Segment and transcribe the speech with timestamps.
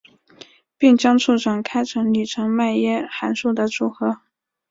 [0.79, 4.17] 并将簇展开整理成迈耶函数的组合。